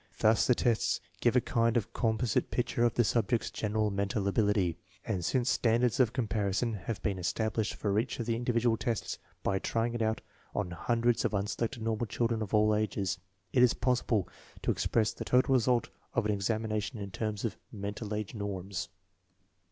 Thus 0.17 0.47
the 0.47 0.55
tests 0.55 0.99
give 1.19 1.35
a 1.35 1.41
kind 1.41 1.77
of 1.77 1.93
com 1.93 2.17
posite 2.17 2.49
picture 2.49 2.83
of 2.83 2.95
the 2.95 3.03
subject's 3.03 3.51
general 3.51 3.91
mental 3.91 4.27
ability, 4.27 4.79
and 5.05 5.23
since 5.23 5.47
standards 5.51 5.99
of 5.99 6.11
comparison 6.11 6.73
have 6.73 7.03
been 7.03 7.17
estab 7.19 7.51
lished 7.51 7.75
for 7.75 7.99
each 7.99 8.19
of 8.19 8.25
the 8.25 8.35
individual 8.35 8.77
tests 8.77 9.19
by 9.43 9.59
trying 9.59 9.93
it 9.93 10.01
out 10.01 10.21
on 10.55 10.71
hundreds 10.71 11.23
of 11.23 11.35
unselected 11.35 11.83
normal 11.83 12.07
children 12.07 12.41
of 12.41 12.51
all 12.51 12.73
ages, 12.73 13.19
it 13.53 13.61
is 13.61 13.75
possible 13.75 14.27
to 14.63 14.71
express 14.71 15.11
the 15.13 15.23
total 15.23 15.53
result 15.53 15.89
of 16.15 16.25
an 16.25 16.35
examina 16.35 16.81
tion 16.81 16.97
in 16.99 17.11
terms 17.11 17.45
of 17.45 17.55
"mental 17.71 18.15
age" 18.15 18.33
norms. 18.33 18.89